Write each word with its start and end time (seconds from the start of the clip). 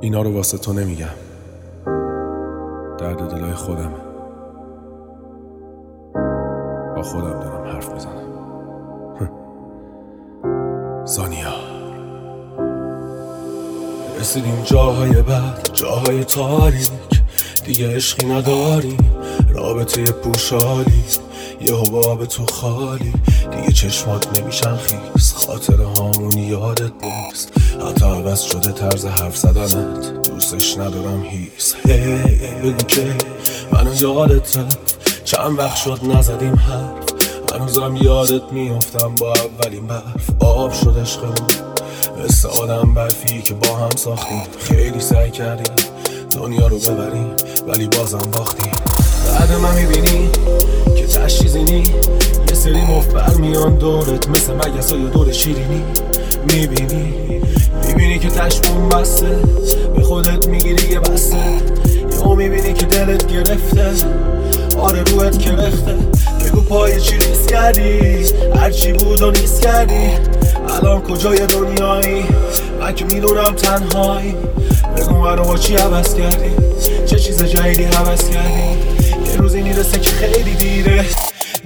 اینا 0.00 0.22
رو 0.22 0.34
واسه 0.34 0.58
تو 0.58 0.72
نمیگم. 0.72 1.06
درد 2.98 3.18
دلای 3.18 3.54
خودم. 3.54 3.92
با 6.96 7.02
خودم 7.02 7.40
دارم 7.40 7.64
حرف 7.66 7.92
می‌زنم. 7.92 8.26
زانیا. 11.04 11.54
رسیدیم 14.20 14.62
جاهای 14.64 15.22
بعد 15.22 15.68
جاهای 15.72 16.24
تاریک. 16.24 16.90
دیگه 17.64 17.96
عشقی 17.96 18.26
نداریم. 18.26 18.98
رابطه 19.54 20.04
پوشالی 20.04 21.04
یه 21.60 21.74
حباب 21.74 22.24
تو 22.24 22.46
خالی. 22.46 23.12
دیگه 23.50 23.72
چشمات 23.72 24.40
نمیشن 24.40 24.76
خیز 24.76 25.32
خاطر 25.32 25.82
هامون 25.82 26.38
یادت 26.38 26.92
نیست. 27.04 27.52
حتی 27.88 28.04
عوض 28.04 28.42
شده 28.42 28.72
طرز 28.72 29.04
حرف 29.04 29.36
زدنت. 29.36 30.22
دوستش 30.30 30.78
ندارم 30.78 31.22
هیس. 31.22 31.74
هی 31.86 32.16
بگو 32.62 32.84
که 32.88 33.14
منو 33.72 33.94
یادت 33.94 34.56
رفت. 34.56 35.24
چند 35.24 35.58
وقت 35.58 35.76
شد 35.76 36.00
نزدیم 36.02 36.54
حرف. 36.54 37.06
هنوزم 37.54 37.96
یادت 37.96 38.52
میافتم 38.52 39.14
با 39.14 39.32
اولین 39.32 39.86
برف. 39.86 40.30
آب 40.40 40.72
شد 40.72 40.98
عشقمون 40.98 41.48
مثل 42.24 42.48
آدم 42.48 42.94
برفی 42.94 43.42
که 43.42 43.54
با 43.54 43.76
هم 43.76 43.96
ساختیم. 43.96 44.42
خیلی 44.60 45.00
سعی 45.00 45.30
کردیم 45.30 45.74
دنیا 46.32 46.66
رو 46.66 46.78
ببریم 46.78 47.36
ولی 47.68 47.86
بازم 47.86 48.30
باختیم. 48.32 48.95
بعد 49.38 49.52
من 49.52 49.74
می‌بینی 49.74 50.28
که 50.96 51.06
تشیزینی 51.06 51.84
یه 52.48 52.54
سری 52.54 52.80
مفت 52.82 53.36
میان 53.38 53.74
دورت 53.74 54.28
مثل 54.28 54.52
مگس 54.52 54.92
های 54.92 55.06
دور 55.06 55.32
شیرینی. 55.32 55.82
می‌بینی؟ 56.52 57.14
می‌بینی 57.86 58.18
که 58.18 58.28
تشمون 58.28 58.88
بسته 58.88 59.38
به 59.96 60.02
خودت 60.02 60.46
می‌گیری 60.46 60.92
یه 60.92 61.00
بسته. 61.00 61.36
یا 62.12 62.34
می‌بینی 62.34 62.72
که 62.72 62.86
دلت 62.86 63.26
گرفته؟ 63.26 63.90
آره 64.78 65.02
روحت 65.02 65.38
کرخته 65.38 65.94
بگو 66.44 66.60
پای 66.60 67.00
چی 67.00 67.16
ریس 67.16 67.46
کردی؟ 67.46 68.24
هرچی 68.54 68.92
بود 68.92 69.22
و 69.22 69.30
نیست 69.30 69.62
کردی. 69.62 70.10
الان 70.68 71.00
کجای 71.00 71.46
دنیایی؟ 71.46 72.24
من 72.80 72.94
که 72.94 73.04
می‌دونم 73.04 73.54
تنهایی. 73.56 74.34
بگو 74.96 75.14
منو 75.14 75.44
با 75.44 75.56
چی 75.56 75.74
عوض 75.76 76.14
کردی؟ 76.14 76.50
چه 77.06 77.18
چیز 77.18 77.42
جدیدی 77.42 77.84
حوض 77.84 78.30
کردی؟ 78.30 79.05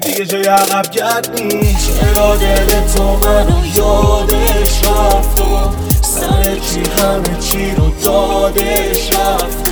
دیگه 0.00 0.26
جای 0.26 0.44
عقب 0.44 0.90
گرد 0.90 1.40
نیست. 1.42 2.00
چرا 2.00 2.36
دل 2.36 2.66
تو 2.94 3.02
منو 3.02 3.66
یادش 3.74 4.84
رفت 4.84 5.40
و 5.40 5.70
سر 6.02 6.54
چی 6.54 6.82
همه 6.98 7.38
چی 7.40 7.70
رو 7.70 7.90
دادش 7.90 9.10
رفت 9.12 9.70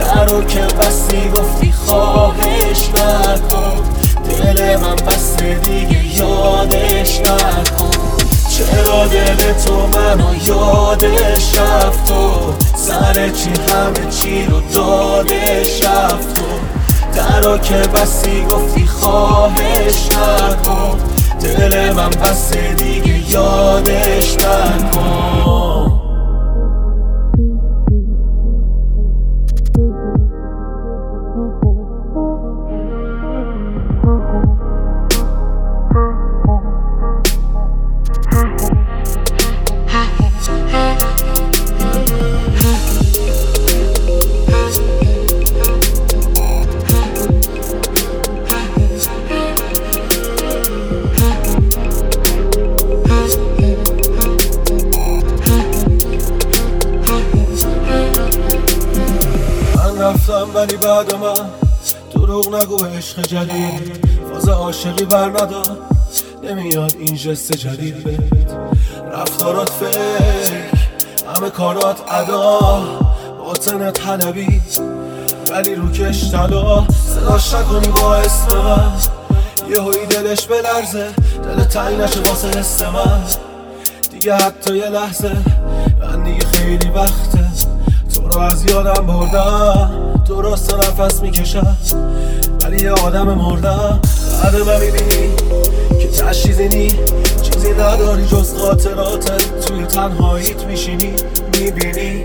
درو 0.00 0.44
که 0.44 0.60
بستی 0.60 1.28
گفتی 1.28 1.72
خواهش 1.72 2.88
نکن. 2.88 3.84
دل 4.24 4.76
من 4.76 4.96
بسته 4.96 5.54
دیگه 5.54 6.18
یادش 6.18 7.20
نکن. 7.20 7.90
چرا 8.50 9.06
دل 9.06 9.52
تو 9.64 9.86
منو 9.86 10.34
یادش 10.44 11.58
رفت 11.58 12.10
و 12.10 12.52
سر 12.76 13.28
چی 13.28 13.50
همه 13.50 14.10
چی 14.10 14.46
رو 14.46 14.60
دادش 14.60 15.82
رفت 15.82 16.38
و 16.38 16.75
درو 17.16 17.58
که 17.58 17.74
بستی 17.74 18.44
گفتی 18.44 18.86
خواهش 18.86 20.08
نکن. 20.12 20.98
دل 21.40 21.92
من 21.92 22.10
بسته 22.10 22.74
دیگه 22.74 23.30
یادش 23.32 24.35
ولی 60.56 60.76
بعد 60.76 61.14
من 61.14 61.50
دروغ 62.14 62.54
نگو 62.54 62.84
عشق 62.84 63.22
جدید. 63.22 64.06
فاز 64.32 64.48
عاشقی 64.48 65.04
بر 65.04 65.28
ندار 65.28 65.76
نمیاد 66.42 66.94
این 66.98 67.14
جست 67.14 67.52
جدید 67.52 68.04
بهت 68.04 68.58
رفتارات 69.12 69.70
فکر. 69.70 70.54
همه 71.36 71.50
کارات 71.50 71.96
ادا. 72.10 72.80
باطن 73.38 73.90
طلبی. 73.90 74.62
ولی 75.50 75.74
روکش 75.74 76.30
طلا. 76.30 76.84
صداش 76.88 77.54
نکنی 77.54 77.88
با 77.88 78.14
اسم 78.14 78.56
من. 78.58 78.92
یه 79.70 80.06
دلش 80.06 80.46
بلرزه. 80.46 81.08
دل 81.44 81.64
تنگ 81.64 82.00
نشه 82.00 82.20
واسه 82.20 82.58
حس 82.58 82.82
من. 82.82 83.22
دیگه 84.10 84.34
حتی 84.34 84.76
یه 84.76 84.88
لحظه. 84.88 85.36
من 86.00 86.22
دیگه 86.22 86.46
خیلی 86.46 86.88
وقته. 86.88 87.46
تو 88.14 88.28
رو 88.28 88.38
از 88.38 88.64
یادم 88.64 89.06
بردم. 89.06 90.05
درست 90.28 90.74
نفس 90.74 91.22
می‌کشم 91.22 91.76
ولی 92.62 92.84
یه 92.84 92.90
آدم 92.90 93.34
مردم 93.34 94.00
بعد 94.42 94.56
من 94.56 94.80
می‌بینی 94.80 95.30
که 96.00 96.08
تشیزینی 96.08 96.88
چیزی 97.42 97.72
نداری 97.72 98.26
جز 98.26 98.54
خاطراتت. 98.54 99.66
توی 99.66 99.86
تنهاییت 99.86 100.64
میشینی 100.64 101.12
می‌بینی. 101.52 102.24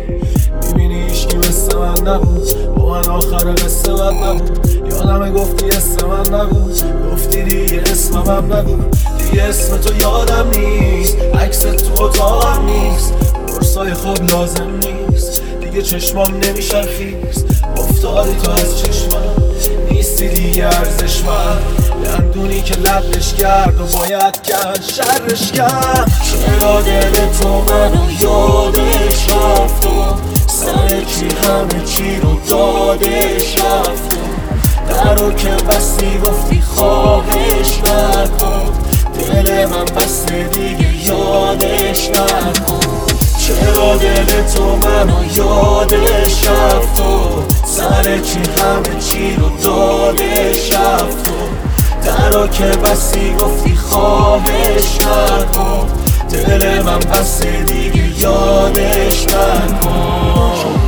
می‌بینی 0.67 1.03
ایشکی 1.03 1.37
مثل 1.37 1.77
من 1.77 2.07
نبود. 2.07 2.75
با 2.75 2.89
من 2.89 3.07
آخر 3.07 3.51
قصه 3.53 3.91
من 3.93 4.13
نبود. 4.13 4.67
یادم 4.89 5.33
گفتی 5.33 5.65
اسم 5.65 6.07
من 6.07 6.39
نبود. 6.39 6.81
گفتی 7.13 7.43
دیگه 7.43 7.81
اسمم 7.91 8.53
نگو 8.53 8.77
دیگه 9.17 9.43
اسم 9.43 9.77
تو 9.77 9.93
یادم 9.95 10.49
نیست. 10.49 11.17
عکس 11.17 11.59
تو 11.59 12.03
اتاقم 12.03 12.65
نیست. 12.65 13.13
برسای 13.47 13.93
خواب 13.93 14.31
لازم 14.31 14.69
نیست. 14.83 15.41
دیگه 15.61 15.81
چشمام 15.81 16.31
نمیشن 16.43 16.81
خیز 16.81 17.45
افتادی 17.77 18.35
تو 18.43 18.51
از 18.51 18.79
چشمم. 18.79 19.35
نیستی 19.91 20.27
دیگه 20.27 20.65
ارزش 20.65 21.21
من. 21.23 21.57
دندونی 22.03 22.61
که 22.61 22.75
لبش 22.75 23.33
کرد 23.33 23.81
و 23.81 23.97
باید 23.97 24.41
کرد 24.41 24.81
شرش 24.81 25.51
کرد. 25.51 26.11
چرا 26.23 26.81
دل 26.81 27.11
تو 27.11 27.47
منو 27.49 28.11
یادش 28.21 29.29
رفت 29.29 29.85
و 29.85 29.89
سر 30.47 30.87
چی 30.87 31.27
همه 31.35 31.85
چی 31.85 32.15
رو 32.15 32.39
دادش 32.47 33.55
رفت 33.57 34.13
و 34.13 34.17
درو 34.93 35.31
که 35.33 35.49
بستی 35.49 36.19
گفتی 36.25 36.61
خواهش 36.75 37.79
نکن. 37.79 38.71
دل 39.13 39.65
من 39.65 39.85
بسته 39.85 40.43
دیگه 40.43 41.07
یادش 41.07 42.09
نکن. 42.09 42.79
چرا 43.39 43.97
دل 43.97 44.43
تو 44.55 44.63
منو 44.63 45.25
یادش 45.35 46.47
رفت 46.47 46.99
و 46.99 47.50
سر 47.81 48.17
چی 48.17 48.39
همه 48.39 48.99
چی 48.99 49.35
رو 49.35 49.49
دادش 49.63 50.73
رفت 50.73 51.29
و 51.29 51.33
درو 52.05 52.47
که 52.47 52.63
بستی 52.63 53.33
گفتی 53.33 53.75
خواهش 53.75 54.97
نکن. 55.01 55.87
دل 56.29 56.81
من 56.81 56.99
بسته 56.99 57.63
دیگه 57.63 58.19
یادش 58.19 59.25
نکن. 59.27 60.80